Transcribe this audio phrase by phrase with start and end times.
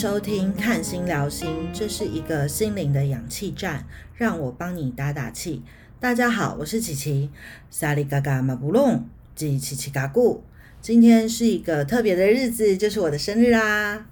[0.00, 3.84] 收听《看心聊心》，这是一个心灵的氧气站，
[4.14, 5.60] 让我帮你打打气。
[5.98, 7.30] 大家好，我是琪琪，
[7.68, 10.38] 萨利嘎嘎马布隆，吉琪琪嘎咕。
[10.80, 14.06] 今天是一个特别的日子，就是我的生日啦。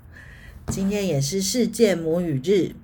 [0.66, 2.74] 今天也是世界母语日，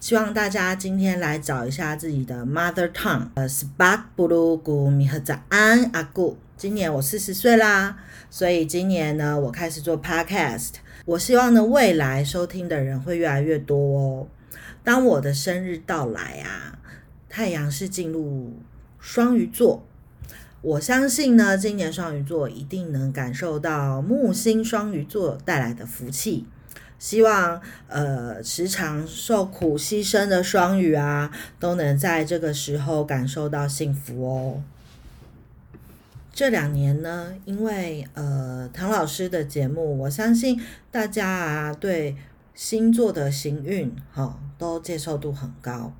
[0.00, 3.28] 希望大家今天来找一下自己的 mother tongue。
[3.34, 6.34] 呃，spark bulu gu mi 和早安阿咕。
[6.56, 10.70] 今年我四十岁啦，所以今年呢，我开始做 podcast。
[11.10, 14.28] 我希望呢，未来收听的人会越来越多哦。
[14.84, 16.78] 当我的生日到来啊，
[17.28, 18.52] 太阳是进入
[19.00, 19.84] 双鱼座，
[20.62, 26.46] 我相信呢，今年双鱼座一定能感受到木星双鱼座带来的福气。
[27.00, 34.62] 希望呃，时常受苦牺牲的双鱼啊，都能在这个时候感受到幸福哦。
[36.32, 42.16] 这两年呢，因为呃唐老师的节目，我相信大家啊对
[42.54, 45.92] 星座的行运哈都接受度很高。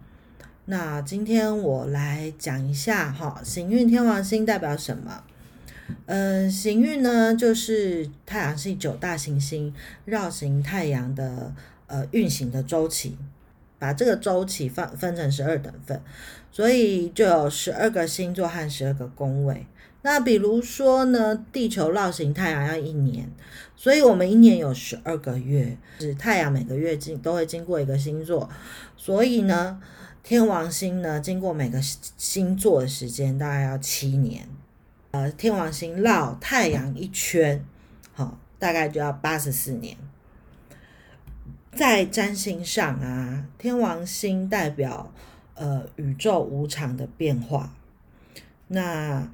[0.67, 5.25] 那今天我来讲一下哈，行运天王星代表什么？
[6.07, 11.53] 嗯，行运呢就是太阳系九大行星绕行太阳的
[11.89, 13.19] 呃运行的周期，
[13.79, 16.01] 把这个周期分分成十二等份，
[16.53, 19.67] 所以就有十二个星座和十二个宫位。
[20.03, 23.31] 那比如说呢，地球绕行太阳要一年，
[23.77, 28.49] 所以我们一年有十二个月，是太阳每个月经都会经过一个星座，
[28.97, 29.79] 所以呢，
[30.23, 34.49] 天王星呢经过每个星座的时间大概要七年，
[35.11, 37.63] 呃，天王星绕太阳一圈，
[38.15, 39.95] 好，大概就要八十四年。
[41.73, 45.13] 在占星上啊，天王星代表
[45.57, 47.75] 呃宇宙无常的变化，
[48.69, 49.31] 那。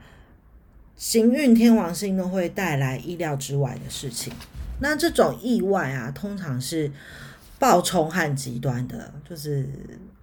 [0.96, 4.32] 行运天王星呢，会带来意料之外的事情。
[4.80, 6.90] 那这种意外啊，通常是
[7.58, 9.68] 暴冲和极端的，就是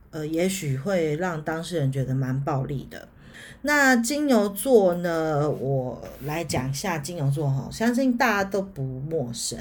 [0.09, 3.07] 呃，也许会让当事人觉得蛮暴力的。
[3.61, 9.57] 那金牛座呢，我来讲一下金牛座哈，相信大家都不陌生。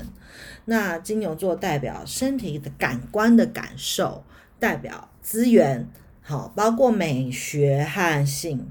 [0.65, 4.25] 那金牛座代表身体的感官的感受，
[4.59, 5.87] 代表资源，
[6.23, 8.67] 好，包括美学和性。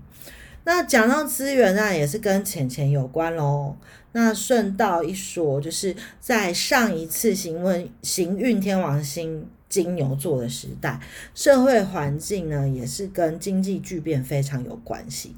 [0.63, 3.75] 那讲到资源呢，也是跟钱钱有关喽。
[4.11, 10.99] 那顺道一说，就是在上一次行运行运天王星金牛座的时代，
[11.33, 15.35] 社会环境呢也是跟经济巨变非常有关系。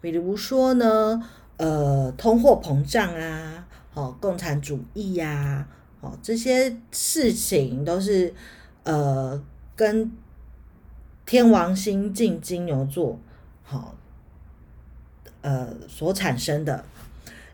[0.00, 1.22] 比如说呢，
[1.58, 5.68] 呃，通货膨胀啊，哦，共产主义呀，
[6.00, 8.34] 哦，这些事情都是
[8.82, 9.40] 呃
[9.76, 10.10] 跟
[11.24, 13.20] 天王星进金牛座，
[13.62, 13.94] 好。
[15.46, 16.84] 呃，所产生的，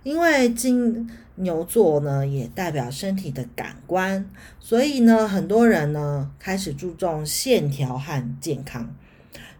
[0.02, 4.24] 因为金牛座呢，也代表身体的感官，
[4.58, 8.94] 所以呢，很多人呢开始注重线条和健康。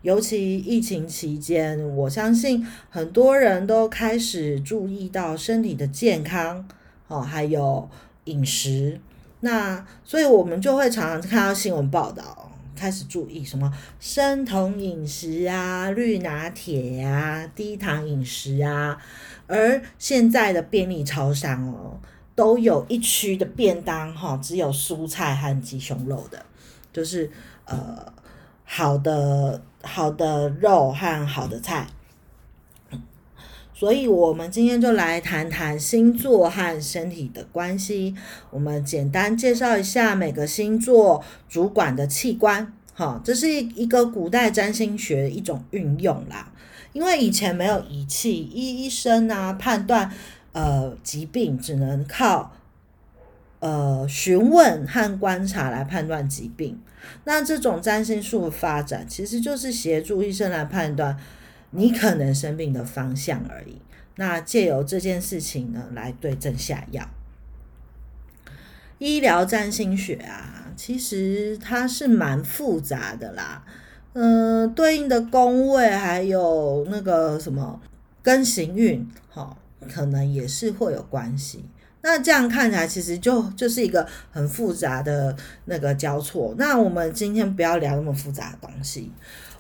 [0.01, 6.67] 尤其疫情期间，我相信很多人都开始注意到身体的健康
[7.09, 7.87] 哦，还有
[8.25, 8.99] 饮食。
[9.41, 12.52] 那所以我们就会常常看到新闻报道。
[12.75, 13.73] 开始注意什么？
[14.01, 18.99] 生酮饮食啊、绿拿铁呀、低糖饮食啊，
[19.47, 22.01] 而现在的便利超商哦，
[22.35, 26.45] 都有一区的便当哈，只有蔬菜和鸡胸肉的，
[26.93, 27.31] 就是
[27.65, 28.13] 呃
[28.65, 31.87] 好的好的肉和好的菜。
[33.75, 38.15] 所以，我们今天就来谈谈星座和身体的关系。
[38.51, 42.73] 我们简单介绍一下每个星座主管的器官。
[42.95, 46.53] 好，这是一个古代占星学一种运用啦。
[46.93, 50.13] 因为以前没有仪器，医医生啊判断
[50.53, 52.53] 呃疾病，只能靠
[53.59, 56.79] 呃询问和观察来判断疾病。
[57.25, 61.19] 那这种占星术的发展，其实就是协助医生来判断。
[61.73, 63.83] 你可能生病的方向而已。
[64.17, 67.09] 那借由这件事情呢，来对症下药。
[68.99, 73.65] 医疗占星学啊，其实它是蛮复杂的啦。
[74.13, 77.81] 嗯，对应的宫位还有那个什么
[78.23, 79.57] 跟行运，哈，
[79.93, 81.65] 可能也是会有关系。
[82.03, 85.35] 那这样看起来，其实就就是一个很复杂的
[85.65, 86.55] 那个交错。
[86.59, 89.11] 那我们今天不要聊那么复杂的东西。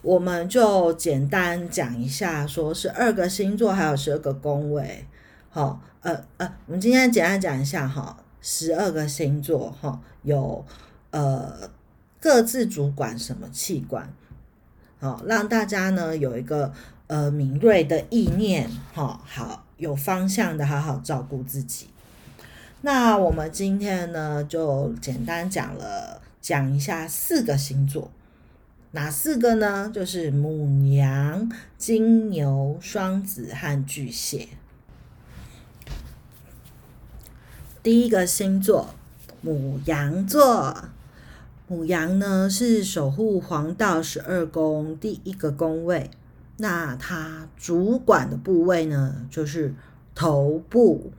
[0.02, 5.06] 我们就简单讲一下，说是二个星座还有十二个宫位，
[5.48, 10.64] 好，呃呃，我们今天简单讲一下哈，十二个星座哈有
[11.12, 11.70] 呃
[12.20, 14.12] 各自主管什么器官，
[14.98, 16.72] 好，让大家呢有一个
[17.06, 21.88] 呃敏锐的意念，哈，好有方向的好好照顾自己。
[22.80, 28.10] 那我们今天呢，就简单讲了，讲一下四个星座，
[28.94, 29.90] 哪四个呢？
[29.92, 34.48] 就是母羊、金牛、双子和巨蟹。
[37.82, 38.94] 第一个星座，
[39.40, 40.90] 母羊座。
[41.68, 46.10] 母羊呢是守护黄道十二宫第一个宫位，
[46.58, 49.74] 那它主管的部位呢就是
[50.14, 51.14] 头部。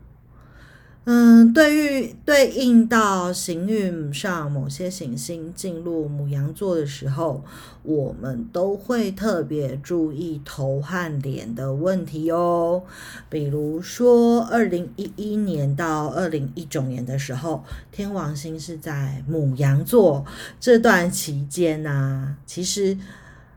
[1.06, 7.44] 嗯，对于对应到行运上某些行星进入母羊座的时候，
[7.84, 12.84] 我们都会特别注意头和脸的问题哦。
[13.30, 20.26] 比如说，二零一一年到二零一九年的时候，天王星是在母羊座
[20.58, 22.98] 这段期间呢，其实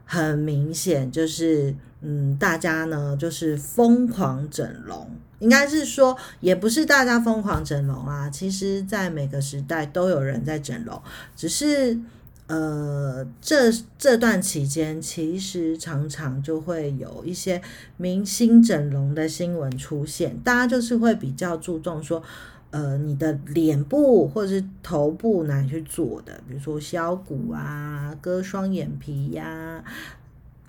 [0.05, 1.73] 很明显就是，
[2.09, 5.11] 嗯，大家呢就是疯狂整容。
[5.41, 8.31] 应该是说，也不是大家疯狂整容啊。
[8.31, 11.03] 其实，在每个时代都有人在整容，
[11.35, 11.99] 只是
[12.47, 17.61] 呃，这这段期间，其实常常就会有一些
[17.97, 20.39] 明星整容的新闻出现。
[20.39, 22.23] 大家就是会比较注重说，
[22.71, 29.85] 呃，你的脸部或者是头部哪里去做的，比如说削骨啊、割双眼皮呀。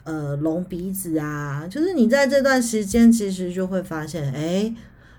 [0.07, 4.73] 呃，隆鼻子啊，就是你在这段时间，其实就会发现，哎，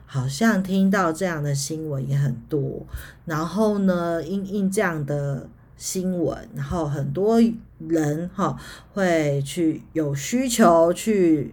[0.06, 2.86] 好像听到这样的新闻也很多。
[3.26, 5.46] 然后呢，因因这样的
[5.76, 7.38] 新闻，然后很多
[7.86, 8.58] 人哈
[8.94, 11.52] 会去有需求去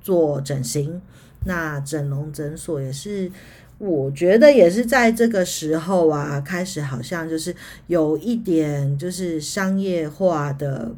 [0.00, 1.02] 做整形。
[1.46, 3.32] 那整容诊所也是，
[3.78, 7.52] 我觉得也是在这个时候啊，开始好像就是
[7.88, 10.92] 有一点就是商业化的。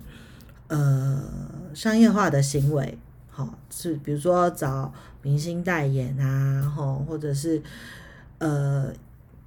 [0.69, 1.23] 呃，
[1.75, 2.99] 商业化的行为，
[3.31, 4.93] 好是比如说找
[5.23, 7.63] 明星代言啊，吼，或者是
[8.39, 8.93] 呃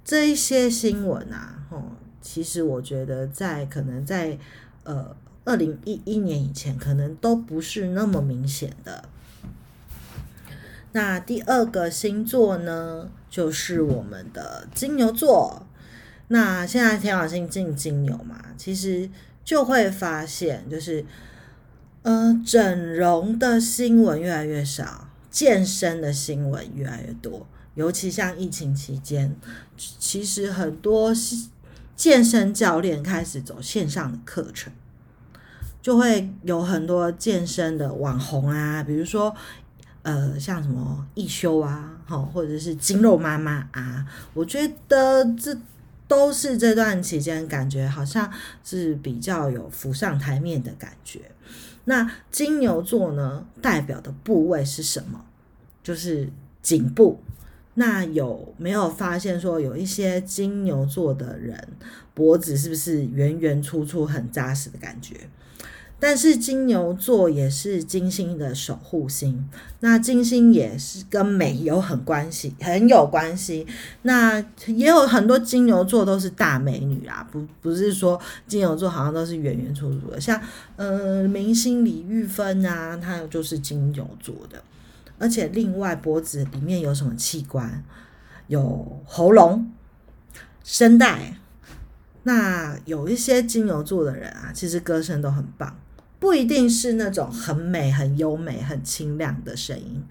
[0.04, 1.82] 这一些新闻啊，吼，
[2.20, 4.38] 其实我觉得在可能在
[4.84, 5.14] 呃
[5.44, 9.08] 二零一一年以前，可能都不是那么明显的。
[10.92, 15.66] 那第二个星座呢，就是我们的金牛座。
[16.28, 19.08] 那现在天王星进金牛嘛，其实。
[19.46, 21.04] 就会发现，就是，
[22.06, 27.44] 呃，整容的新闻越来越少，健身的新闻越来越多。
[27.74, 29.34] 尤其像疫情期间，
[29.76, 31.12] 其实很多
[31.96, 34.72] 健身教练开始走线上的课程，
[35.82, 39.34] 就会有很多健身的网红啊，比如说，
[40.02, 45.58] 呃，像什么易修啊，好，或者是筋肉妈妈啊，我觉得这。
[46.08, 48.30] 都是这段期间感觉好像
[48.62, 51.20] 是比较有浮上台面的感觉。
[51.86, 55.24] 那金牛座呢，代表的部位是什么？
[55.82, 56.28] 就是
[56.62, 57.20] 颈部。
[57.74, 61.68] 那有没有发现说，有一些金牛座的人
[62.14, 65.28] 脖子是不是圆圆粗粗、很扎实的感觉？
[65.98, 69.48] 但是金牛座也是金星的守护星，
[69.80, 73.66] 那金星也是跟美有很关系，很有关系。
[74.02, 80.38] 那也有很多金牛座都是大美女啊，不不是说金牛座好像都是圆圆粗粗的，像
[80.76, 84.62] 呃明星李玉芬啊，她就是金牛座的。
[85.18, 87.82] 而且另外脖子里面有什么器官？
[88.48, 89.72] 有喉咙、
[90.62, 91.38] 声带。
[92.24, 95.74] 那有一些金牛座的人啊，其实歌声都很棒。
[96.18, 100.02] 不一定是那种很美、很优美、很清亮的声音，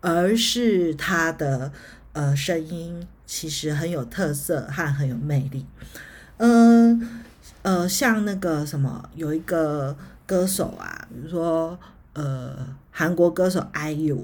[0.00, 1.72] 而是他的
[2.12, 5.64] 呃声音其实很有特色和很有魅力。
[6.36, 7.24] 嗯
[7.62, 11.78] 呃，像那个什么，有一个歌手啊，比如说
[12.12, 14.22] 呃韩国歌手 IU，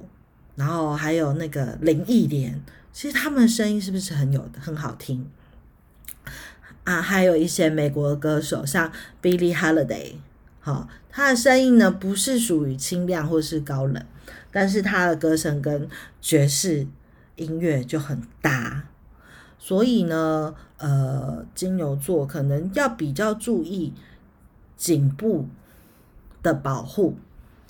[0.56, 2.60] 然后还有那个林忆莲，
[2.92, 5.26] 其实他们的声音是不是很有很好听
[6.84, 7.02] 啊？
[7.02, 10.12] 还有一些美国歌手，像 Billie Holiday。
[10.64, 14.02] 好，他的声音呢不是属于清亮或是高冷，
[14.50, 15.86] 但是他的歌声跟
[16.22, 16.86] 爵士
[17.36, 18.84] 音乐就很搭，
[19.58, 23.92] 所以呢，呃，金牛座可能要比较注意
[24.74, 25.46] 颈部
[26.42, 27.18] 的保护，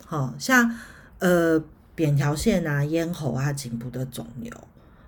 [0.06, 0.78] 好像
[1.18, 1.60] 呃
[1.96, 4.52] 扁条线啊、咽喉啊、颈部的肿瘤，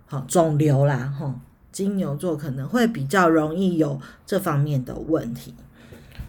[0.07, 1.41] 好肿瘤啦，哈，
[1.71, 5.55] 金牛座可能会比较容易有这方面的问题。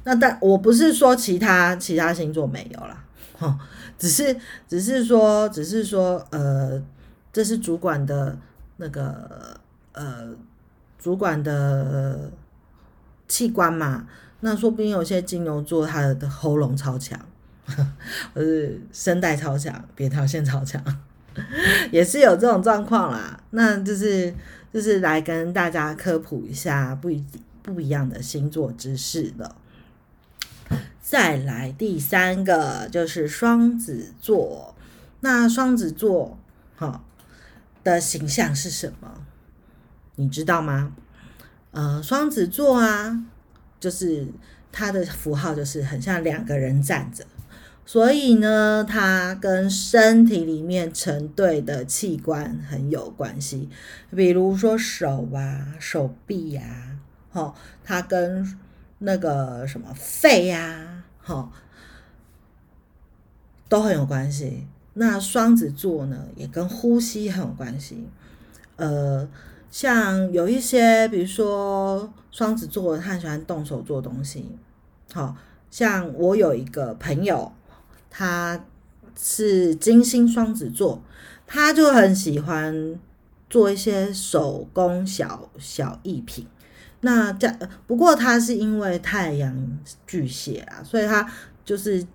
[0.08, 3.04] 那但我不是说其他其他星座没有啦，
[3.38, 3.60] 哈，
[4.00, 4.34] 只是
[4.66, 6.82] 只是说只是说呃，
[7.34, 8.38] 这是主管的
[8.78, 9.60] 那个
[9.92, 10.30] 呃
[10.98, 12.32] 主管的
[13.28, 14.08] 器官嘛，
[14.40, 17.20] 那说不定有些金牛座他的喉咙超强，
[18.34, 20.82] 或是声带超强，扁桃腺超强，
[21.92, 23.38] 也是有这种状况啦。
[23.50, 24.34] 那就是
[24.72, 27.22] 就是来跟大家科普一下不一
[27.62, 29.54] 不一样的星座知识了。
[31.10, 34.76] 再来第三个就是双子座，
[35.22, 36.38] 那双子座
[36.76, 37.02] 哈
[37.82, 39.24] 的形象是什么？
[40.16, 40.92] 你知道吗？
[41.72, 43.24] 呃，双子座啊，
[43.80, 44.28] 就是
[44.70, 47.26] 它的符号就是很像两个人站着，
[47.86, 53.70] 所以呢，它跟身体里面成对的器官很有关系，
[54.14, 56.98] 比如说手啊、手臂呀，
[57.32, 58.60] 哈，它跟
[58.98, 60.97] 那个什么肺呀，
[61.28, 61.52] 哈，
[63.70, 64.66] 都很有关系。
[64.94, 68.08] 那双子座呢，也跟呼吸很有关系，
[68.78, 69.28] 呃。
[69.70, 74.50] 像有一些，比如说双子座，他很喜欢动手做东西。
[75.14, 75.36] 好
[75.70, 77.52] 像我有一个朋友，
[78.10, 78.64] 他
[79.20, 81.02] 是金星双子座，
[81.46, 82.98] 他就很喜欢
[83.50, 86.48] 做一些手工小小艺品。
[87.01, 87.51] 那这
[87.86, 91.30] 不过他是因为太阳巨蟹啊，所以他
[91.66, 92.06] 就是。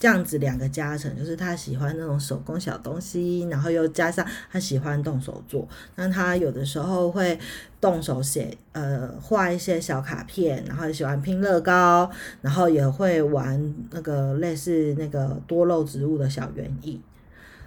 [0.00, 5.68] 这样子两个加成，就是他喜欢那种手工小东西，然后又加上他喜欢动手做。
[5.96, 7.38] 那他有的时候会
[7.82, 12.10] 动手写，呃，画一些小卡片，然后喜欢拼乐高，
[12.40, 16.98] 然后也会玩那个类似那个多肉植物的小园艺。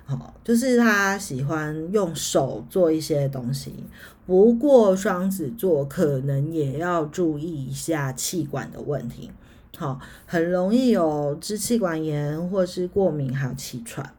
[0.05, 3.73] 好，就是他喜欢用手做一些东西。
[4.25, 9.31] 不过双子座可能也要注意一下气管的问题。
[9.77, 14.13] 好，很容易有支气管炎或是过敏，还有气喘。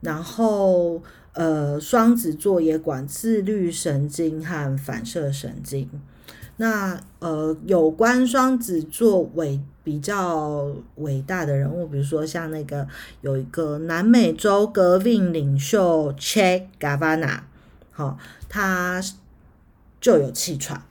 [0.00, 5.88] 然后，呃，双子座也管自律神经和反射神经。
[6.60, 12.86] 那呃，有关双子座伟比较伟大的人物，比如说像那个
[13.22, 17.40] 有一个南美洲革命领袖 Che Guevara，
[17.90, 18.18] 好，
[18.50, 19.00] 他
[20.02, 20.82] 就有气喘。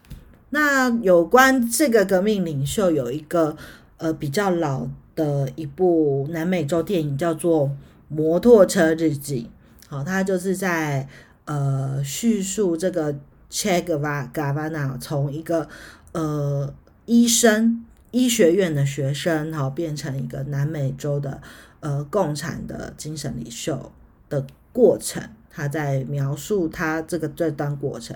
[0.49, 3.55] 那有关这个革命领袖，有一个
[3.97, 7.67] 呃比较老的一部南美洲电影，叫做
[8.07, 9.51] 《摩托车日记》。
[9.88, 11.07] 好，他就是在
[11.45, 13.15] 呃叙述这个
[13.49, 15.67] Che Guevara 从一个
[16.11, 16.73] 呃
[17.05, 21.41] 医生、医学院的学生，好变成一个南美洲的
[21.79, 23.91] 呃共产的精神领袖
[24.29, 25.21] 的过程。
[25.49, 28.15] 他在描述他这个这段过程。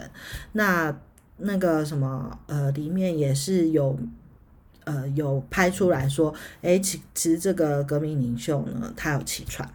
[0.51, 0.95] 那
[1.37, 3.97] 那个什么，呃，里面也是有，
[4.83, 9.67] 呃，有拍出来说，哎，其其实这个革命领袖呢，他有气喘。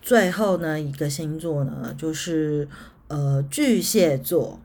[0.00, 2.66] 最后呢，一个星座呢，就是
[3.10, 4.60] 呃巨蟹座。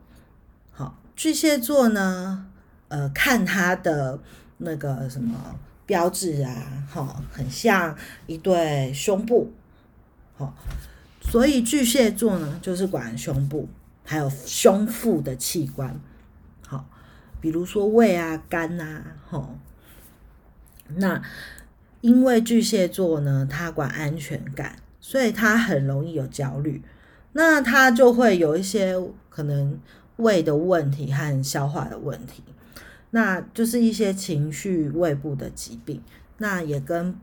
[0.72, 2.46] 好，巨蟹座呢，
[2.90, 4.20] 呃，看他的
[4.60, 7.98] 那个什么标志啊，哈，很像
[8.28, 9.52] 一对胸部。
[10.38, 10.54] 好，
[11.22, 13.68] 所以巨蟹座呢，就是管胸部。
[14.08, 16.00] 还有胸腹的器官，
[16.68, 16.88] 好，
[17.42, 19.58] 比如说胃啊、肝呐，吼。
[20.98, 21.20] 那
[22.02, 26.84] 因为巨蟹座呢，他管安全感，所以他很容易有焦虑，
[27.38, 28.96] 那他就会有一些
[29.30, 29.78] 可能
[30.16, 32.42] 胃的问题和消化的问题，
[33.10, 36.02] 那就是一些情绪胃部的疾病，
[36.38, 37.14] 那也跟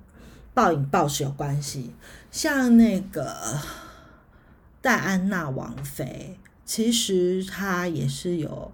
[0.53, 1.95] 暴饮暴食有关系，
[2.31, 3.35] 像那个
[4.83, 6.39] 戴安娜王妃。
[6.65, 8.71] 其实她也是有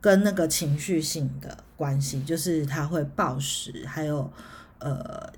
[0.00, 4.30] 跟那个情绪性的关系，就是他会暴食，还有
[4.78, 5.32] 呃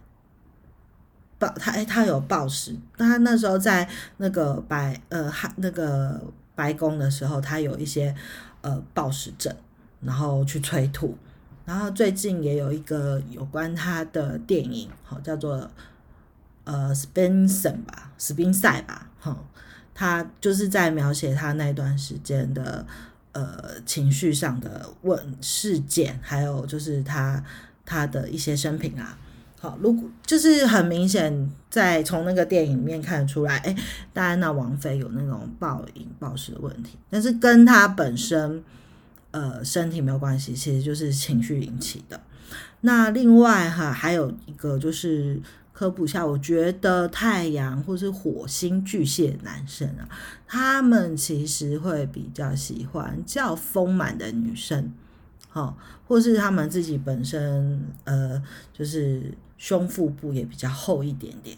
[1.38, 6.20] 暴他哎他有暴食，他那时候在那个白呃那个
[6.54, 8.14] 白宫的时候，他有一些
[8.62, 9.54] 呃暴食症，
[10.00, 11.16] 然后去催吐，
[11.64, 15.70] 然后最近也有一个有关他的电影，好叫做
[16.64, 19.36] 呃 Spencer 吧，史宾塞吧，哈。
[19.98, 22.86] 他就是在描写他那段时间的
[23.32, 27.42] 呃情绪上的问事件，还有就是他
[27.86, 29.18] 他的一些生平啊。
[29.80, 33.74] 如果就是很明显在从那个电影里面看得出来，哎，
[34.12, 38.62] 戴安娜王妃有那种暴饮暴食的问题，但是跟她本身
[39.30, 42.20] 呃身体没有关系，其实就是情绪引起的。
[42.82, 45.40] 那另外哈，还有一个就是。
[45.78, 50.08] 科普下，我觉得太阳或是火星巨蟹男生啊，
[50.46, 54.90] 他们其实会比较喜欢较丰满的女生，
[55.50, 55.76] 好，
[56.08, 58.42] 或是他们自己本身呃，
[58.72, 61.56] 就是胸腹部也比较厚一点点。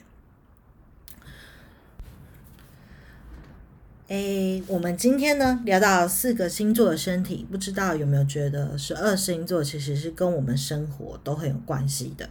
[4.09, 12.31] 诶，我们今天呢聊到四个星座的身体，不知道有没有觉得十二星座其实是跟我们生活都很有关系的。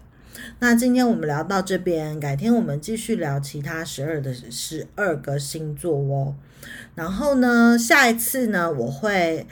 [0.58, 6.36] 那今天我们聊到这边，改天我们继续聊其他十二的十二个星座哦。
[6.96, 9.46] 然后呢，下一次呢，我会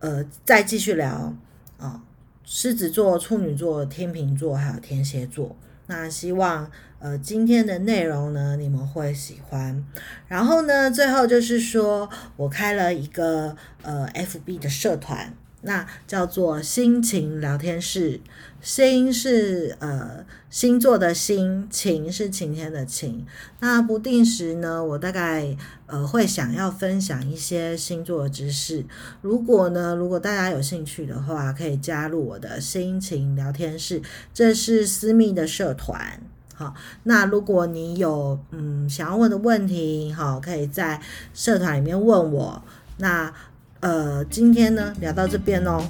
[0.00, 1.32] 呃再继续聊
[1.78, 2.02] 啊，
[2.50, 5.54] 狮子座、处女座、天秤座还有天蝎座。
[5.86, 9.84] 那希望呃今天的内容呢你们会喜欢。
[10.26, 15.34] 然后呢，最后就是说我开了一个呃 FB 的社团。
[15.62, 18.20] 那叫做心情聊天室，
[18.60, 23.26] 星是呃星座的星，晴是晴天的晴。
[23.58, 28.84] 那不定时呢，我大概呃会想要分享一些星座的知识。
[29.20, 34.00] 如果呢，如果大家有兴趣的话，可以加入我的心情聊天室，
[34.32, 36.20] 这是私密的社团。
[36.54, 36.72] 好，
[37.02, 41.00] 那如果你有嗯想要问的问题，好，可以在
[41.34, 42.62] 社团里面问我。
[42.98, 43.34] 那。
[43.80, 45.82] 呃今天呢聊到这边哦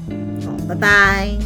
[0.45, 1.39] 好拜拜。